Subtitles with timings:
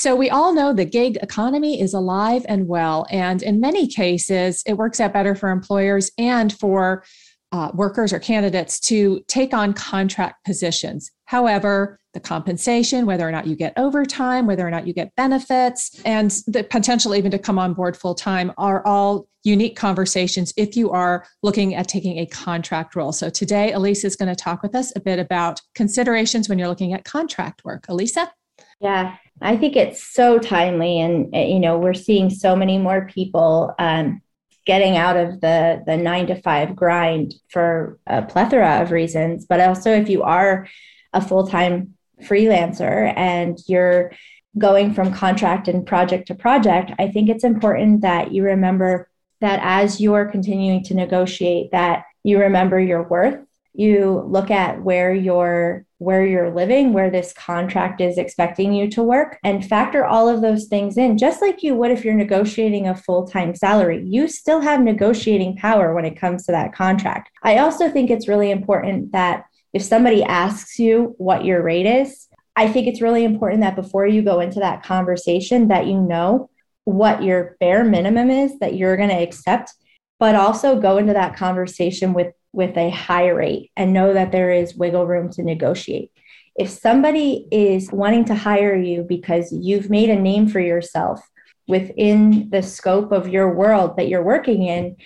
[0.00, 3.04] So, we all know the gig economy is alive and well.
[3.10, 7.04] And in many cases, it works out better for employers and for
[7.52, 11.10] uh, workers or candidates to take on contract positions.
[11.26, 16.00] However, the compensation, whether or not you get overtime, whether or not you get benefits,
[16.06, 20.78] and the potential even to come on board full time are all unique conversations if
[20.78, 23.12] you are looking at taking a contract role.
[23.12, 26.68] So today, Elisa is going to talk with us a bit about considerations when you're
[26.68, 27.84] looking at contract work.
[27.90, 28.32] Elisa?
[28.80, 33.06] Yeah, I think it's so timely, and uh, you know we're seeing so many more
[33.06, 34.22] people um,
[34.66, 39.46] getting out of the the nine to five grind for a plethora of reasons.
[39.46, 40.68] But also, if you are
[41.12, 44.12] a full time freelancer and you're
[44.58, 49.08] going from contract and project to project, I think it's important that you remember
[49.40, 53.40] that as you're continuing to negotiate, that you remember your worth.
[53.72, 59.02] You look at where you're where you're living, where this contract is expecting you to
[59.02, 62.88] work, and factor all of those things in, just like you would if you're negotiating
[62.88, 64.02] a full time salary.
[64.06, 67.30] You still have negotiating power when it comes to that contract.
[67.42, 72.28] I also think it's really important that if somebody asks you what your rate is,
[72.56, 76.50] I think it's really important that before you go into that conversation that you know
[76.84, 79.72] what your bare minimum is that you're going to accept,
[80.18, 84.50] but also go into that conversation with with a high rate and know that there
[84.50, 86.10] is wiggle room to negotiate.
[86.56, 91.20] If somebody is wanting to hire you because you've made a name for yourself
[91.68, 94.96] within the scope of your world that you're working in,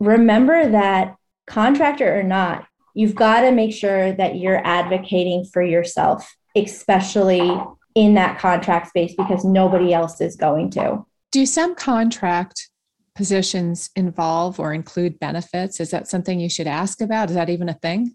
[0.00, 1.14] remember that
[1.46, 7.60] contractor or not, you've got to make sure that you're advocating for yourself, especially
[7.94, 11.04] in that contract space because nobody else is going to.
[11.30, 12.70] Do some contract
[13.16, 15.80] positions involve or include benefits?
[15.80, 17.30] Is that something you should ask about?
[17.30, 18.14] Is that even a thing?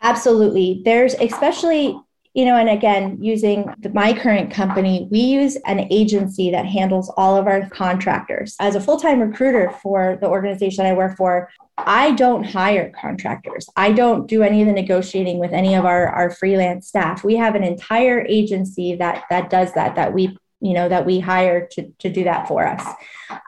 [0.00, 0.82] Absolutely.
[0.84, 1.96] There's especially,
[2.34, 7.12] you know, and again, using the, my current company, we use an agency that handles
[7.16, 8.56] all of our contractors.
[8.58, 13.68] As a full time recruiter for the organization I work for, I don't hire contractors.
[13.76, 17.22] I don't do any of the negotiating with any of our, our freelance staff.
[17.22, 21.20] We have an entire agency that that does that, that we, you know, that we
[21.20, 22.84] hire to, to do that for us.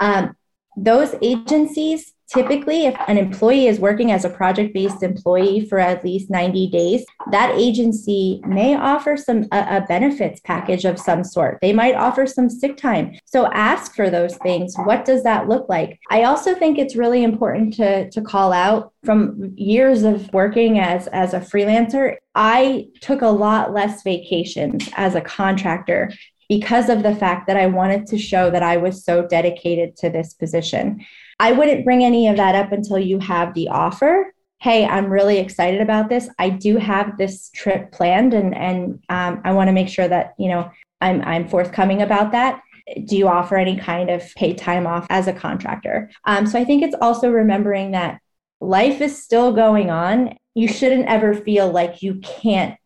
[0.00, 0.36] Um,
[0.76, 6.30] those agencies typically if an employee is working as a project-based employee for at least
[6.30, 11.58] 90 days that agency may offer some a, a, benefits package of some sort.
[11.60, 13.18] They might offer some sick time.
[13.24, 14.74] So ask for those things.
[14.76, 15.98] What does that look like?
[16.10, 21.06] I also think it's really important to to call out from years of working as
[21.08, 26.10] as a freelancer i took a lot less vacations as a contractor
[26.48, 30.10] because of the fact that I wanted to show that I was so dedicated to
[30.10, 31.04] this position.
[31.40, 34.32] I wouldn't bring any of that up until you have the offer.
[34.60, 36.28] Hey, I'm really excited about this.
[36.38, 40.34] I do have this trip planned, and and um, I want to make sure that
[40.38, 42.60] you know I'm I'm forthcoming about that.
[43.06, 46.10] Do you offer any kind of paid time off as a contractor?
[46.24, 48.20] Um, so I think it's also remembering that
[48.60, 50.36] life is still going on.
[50.54, 52.76] You shouldn't ever feel like you can't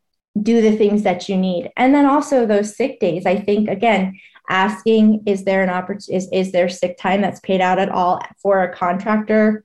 [0.43, 1.71] do the things that you need.
[1.77, 3.27] And then also those sick days.
[3.27, 4.19] I think again,
[4.49, 8.21] asking is there an opportunity is, is there sick time that's paid out at all
[8.43, 9.65] for a contractor?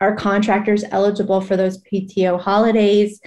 [0.00, 3.20] Are contractors eligible for those PTO holidays?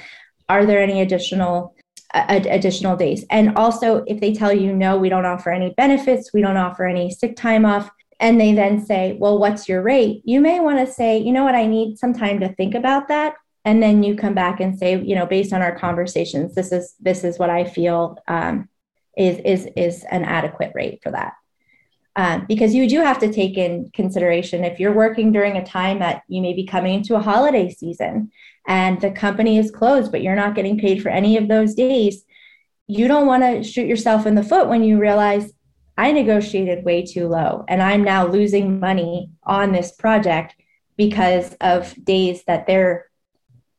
[0.49, 1.75] Are there any additional
[2.13, 3.25] additional days?
[3.29, 6.85] And also if they tell you no, we don't offer any benefits, we don't offer
[6.85, 7.89] any sick time off,
[8.21, 10.21] and they then say, well, what's your rate?
[10.23, 13.09] You may want to say, you know what, I need some time to think about
[13.09, 13.35] that
[13.65, 16.95] and then you come back and say you know based on our conversations this is
[16.99, 18.69] this is what i feel um,
[19.17, 21.33] is is is an adequate rate for that.
[22.17, 25.99] Um, because you do have to take in consideration if you're working during a time
[25.99, 28.31] that you may be coming into a holiday season
[28.67, 32.23] and the company is closed, but you're not getting paid for any of those days,
[32.87, 35.51] you don't want to shoot yourself in the foot when you realize
[35.97, 40.55] I negotiated way too low and I'm now losing money on this project
[40.95, 43.07] because of days that they're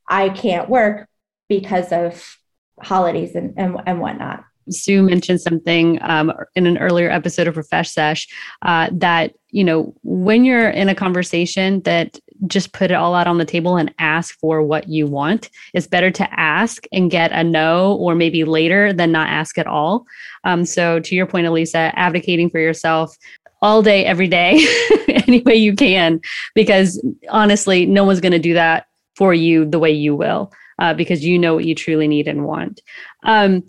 [0.08, 1.08] I can't work
[1.48, 2.38] because of
[2.80, 4.44] holidays and, and, and whatnot.
[4.68, 8.26] Sue mentioned something um, in an earlier episode of Profesh Sesh
[8.62, 13.26] uh, that you know when you're in a conversation that just put it all out
[13.26, 15.48] on the table and ask for what you want.
[15.72, 19.66] It's better to ask and get a no or maybe later than not ask at
[19.66, 20.04] all.
[20.44, 23.16] Um, so to your point, Elisa, advocating for yourself
[23.62, 24.66] all day, every day,
[25.08, 26.20] any way you can,
[26.54, 28.86] because honestly, no one's going to do that
[29.16, 32.44] for you the way you will, uh, because you know what you truly need and
[32.44, 32.80] want.
[33.24, 33.62] Um,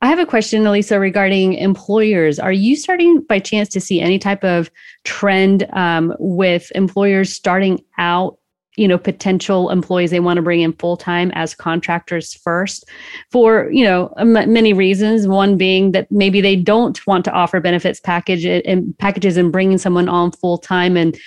[0.00, 2.38] I have a question, Elisa, regarding employers.
[2.38, 4.70] Are you starting by chance to see any type of
[5.04, 8.38] trend um, with employers starting out,
[8.76, 12.84] you know, potential employees they want to bring in full time as contractors first
[13.32, 15.26] for, you know, m- many reasons.
[15.26, 19.78] One being that maybe they don't want to offer benefits package and packages and bringing
[19.78, 21.18] someone on full time and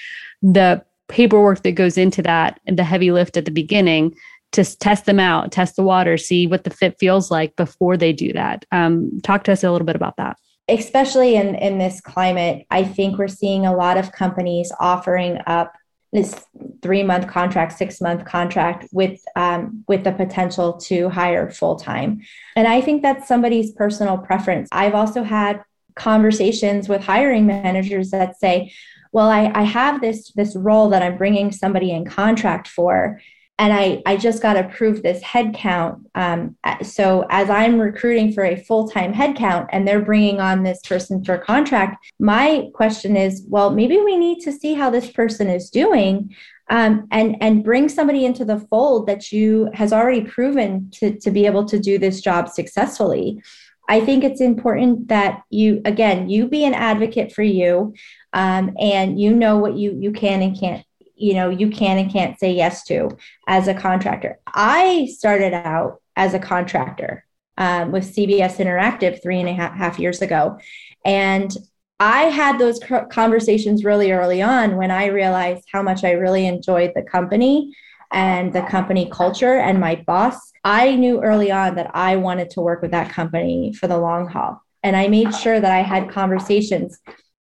[0.41, 0.81] the
[1.11, 4.15] paperwork that goes into that and the heavy lift at the beginning
[4.53, 8.11] to test them out, test the water, see what the fit feels like before they
[8.11, 8.65] do that.
[8.71, 10.37] Um, talk to us a little bit about that.
[10.67, 15.73] Especially in, in this climate, I think we're seeing a lot of companies offering up
[16.13, 16.45] this
[16.81, 22.21] three month contract, six month contract with um, with the potential to hire full time,
[22.55, 24.67] and I think that's somebody's personal preference.
[24.73, 25.63] I've also had
[25.95, 28.73] conversations with hiring managers that say,
[29.11, 33.19] "Well, I, I have this this role that I'm bringing somebody in contract for."
[33.61, 36.03] and I, I just got approved this headcount.
[36.15, 41.23] Um, so as I'm recruiting for a full-time headcount and they're bringing on this person
[41.23, 45.69] for contract, my question is, well, maybe we need to see how this person is
[45.69, 46.35] doing
[46.71, 51.29] um, and, and bring somebody into the fold that you has already proven to, to
[51.29, 53.43] be able to do this job successfully.
[53.89, 57.93] I think it's important that you, again, you be an advocate for you
[58.33, 60.85] um, and you know what you, you can and can't
[61.15, 63.09] you know you can and can't say yes to
[63.47, 64.39] as a contractor.
[64.47, 67.25] I started out as a contractor
[67.57, 70.57] um, with cbs interactive three and a half years ago
[71.05, 71.55] and
[71.99, 72.79] i had those
[73.11, 77.73] conversations really early on when i realized how much i really enjoyed the company
[78.11, 82.61] and the company culture and my boss i knew early on that i wanted to
[82.61, 86.09] work with that company for the long haul and i made sure that i had
[86.09, 86.99] conversations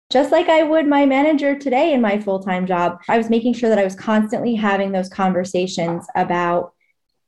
[0.10, 3.00] just like I would my manager today in my full time job.
[3.08, 6.74] I was making sure that I was constantly having those conversations about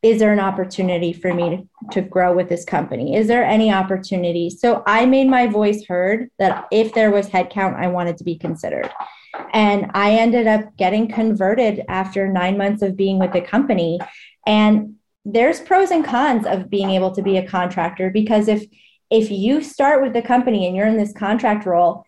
[0.04, 3.16] is there an opportunity for me to, to grow with this company?
[3.16, 4.50] Is there any opportunity?
[4.50, 8.38] So I made my voice heard that if there was headcount, I wanted to be
[8.38, 8.90] considered.
[9.54, 14.00] And I ended up getting converted after nine months of being with the company.
[14.48, 18.66] And there's pros and cons of being able to be a contractor because if
[19.12, 22.06] if you start with the company and you're in this contract role,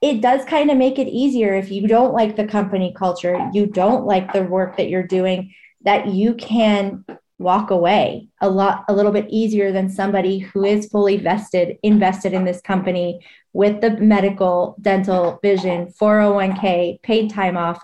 [0.00, 3.66] it does kind of make it easier if you don't like the company culture, you
[3.66, 7.04] don't like the work that you're doing, that you can
[7.38, 12.32] walk away a lot a little bit easier than somebody who is fully vested invested
[12.32, 13.20] in this company
[13.52, 17.80] with the medical dental vision 401k paid time off.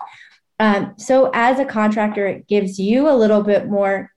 [0.59, 4.11] Um, so as a contractor it gives you a little bit more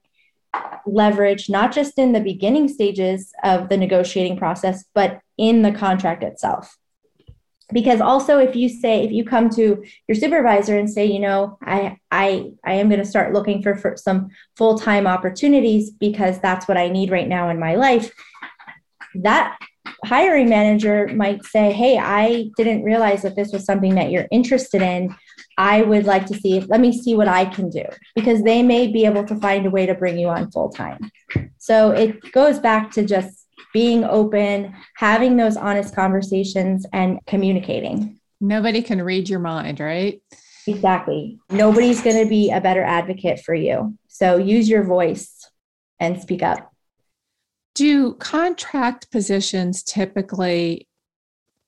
[0.87, 6.23] leverage not just in the beginning stages of the negotiating process but in the contract
[6.23, 6.79] itself
[7.73, 11.59] because also if you say if you come to your supervisor and say you know
[11.63, 16.69] i i i am going to start looking for, for some full-time opportunities because that's
[16.69, 18.13] what i need right now in my life
[19.15, 19.59] that
[20.05, 24.83] hiring manager might say hey i didn't realize that this was something that you're interested
[24.83, 25.15] in.
[25.59, 27.85] I would like to see let me see what i can do.
[28.15, 31.11] Because they may be able to find a way to bring you on full time
[31.59, 33.46] so it goes back to just
[33.77, 38.19] being open, having those honest conversations, and communicating.
[38.41, 40.19] Nobody can read your mind, right?
[40.67, 41.39] Exactly.
[41.51, 43.99] Nobody's going to be a better advocate for you.
[44.09, 45.51] So use your voice
[46.01, 46.73] and speak up.
[47.75, 50.89] Do contract positions typically,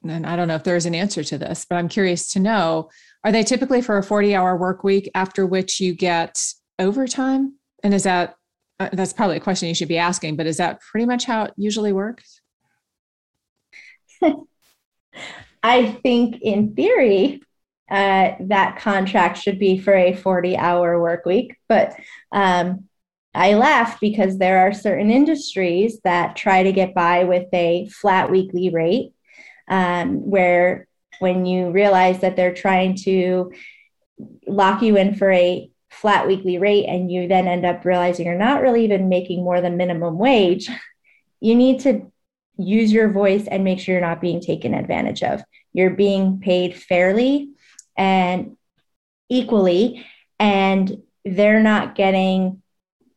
[0.02, 2.88] and I don't know if there's an answer to this, but I'm curious to know
[3.22, 6.38] are they typically for a 40 hour work week after which you get
[6.78, 7.56] overtime?
[7.84, 8.34] And is that
[8.80, 11.44] uh, that's probably a question you should be asking, but is that pretty much how
[11.44, 12.40] it usually works?
[15.62, 17.42] I think in theory,
[17.90, 21.56] uh, that contract should be for a 40 hour work week.
[21.68, 21.96] But
[22.32, 22.84] um,
[23.34, 28.30] I laugh because there are certain industries that try to get by with a flat
[28.30, 29.12] weekly rate
[29.68, 30.86] um, where
[31.18, 33.52] when you realize that they're trying to
[34.46, 38.36] lock you in for a flat weekly rate and you then end up realizing you're
[38.36, 40.68] not really even making more than minimum wage,
[41.40, 42.10] you need to
[42.58, 45.42] use your voice and make sure you're not being taken advantage of.
[45.72, 47.50] You're being paid fairly
[47.96, 48.56] and
[49.28, 50.04] equally,
[50.38, 52.62] and they're not getting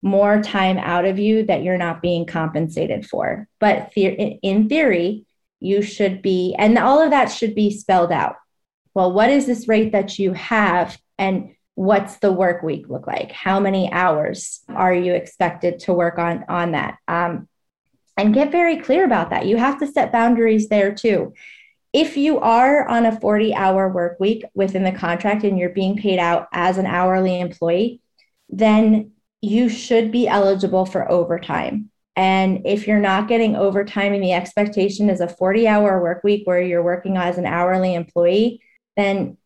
[0.01, 3.47] more time out of you that you're not being compensated for.
[3.59, 5.25] But in theory,
[5.59, 8.35] you should be, and all of that should be spelled out.
[8.93, 10.99] Well, what is this rate that you have?
[11.17, 13.31] And what's the work week look like?
[13.31, 16.97] How many hours are you expected to work on, on that?
[17.07, 17.47] Um,
[18.17, 19.45] and get very clear about that.
[19.45, 21.33] You have to set boundaries there too.
[21.93, 25.97] If you are on a 40 hour work week within the contract and you're being
[25.97, 28.01] paid out as an hourly employee,
[28.49, 29.11] then
[29.41, 31.89] you should be eligible for overtime.
[32.15, 36.45] And if you're not getting overtime and the expectation is a 40 hour work week
[36.45, 38.61] where you're working as an hourly employee,
[38.97, 39.37] then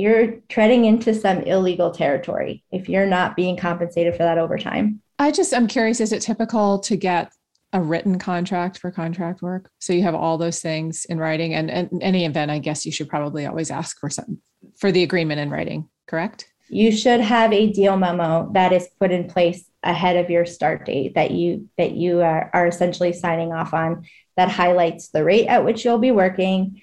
[0.00, 5.00] you're treading into some illegal territory if you're not being compensated for that overtime.
[5.18, 7.32] I just, I'm curious, is it typical to get
[7.72, 9.70] a written contract for contract work?
[9.78, 12.92] So you have all those things in writing and, and any event, I guess you
[12.92, 14.38] should probably always ask for some
[14.78, 16.50] for the agreement in writing, correct?
[16.68, 20.86] You should have a deal memo that is put in place ahead of your start
[20.86, 24.04] date that you that you are, are essentially signing off on
[24.36, 26.80] that highlights the rate at which you'll be working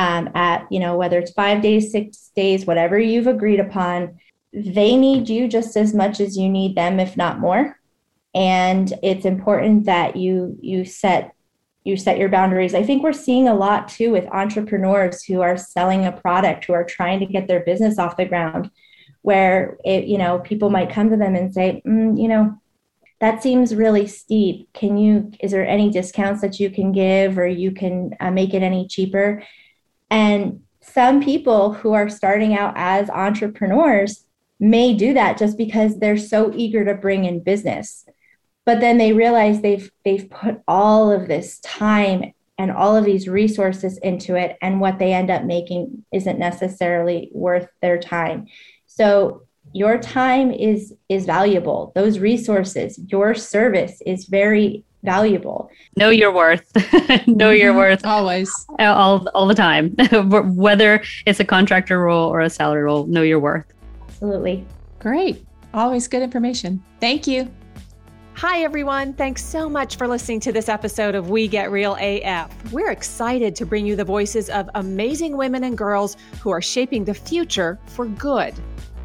[0.00, 4.18] um, at you know whether it's five days six days whatever you've agreed upon
[4.52, 7.76] they need you just as much as you need them if not more.
[8.34, 11.34] And it's important that you you set
[11.84, 12.74] you set your boundaries.
[12.74, 16.72] I think we're seeing a lot too with entrepreneurs who are selling a product who
[16.74, 18.70] are trying to get their business off the ground
[19.22, 22.56] where it, you know people might come to them and say mm, you know
[23.20, 24.72] that seems really steep.
[24.72, 28.54] Can you is there any discounts that you can give or you can uh, make
[28.54, 29.42] it any cheaper
[30.10, 34.24] and some people who are starting out as entrepreneurs
[34.58, 38.04] may do that just because they're so eager to bring in business
[38.66, 43.26] but then they realize they've they've put all of this time and all of these
[43.26, 48.46] resources into it and what they end up making isn't necessarily worth their time
[48.86, 51.92] so your time is is valuable.
[51.94, 55.70] Those resources, your service is very valuable.
[55.96, 56.70] Know your worth.
[57.26, 57.78] know your mm-hmm.
[57.78, 58.06] worth.
[58.06, 58.52] Always.
[58.78, 59.90] All, all the time.
[60.54, 63.66] Whether it's a contractor role or a salary role, know your worth.
[64.08, 64.66] Absolutely.
[64.98, 65.44] Great.
[65.72, 66.82] Always good information.
[67.00, 67.50] Thank you.
[68.34, 69.12] Hi, everyone.
[69.12, 72.72] Thanks so much for listening to this episode of We Get Real AF.
[72.72, 77.04] We're excited to bring you the voices of amazing women and girls who are shaping
[77.04, 78.54] the future for good.